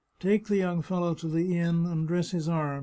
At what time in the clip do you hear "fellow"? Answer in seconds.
0.81-1.13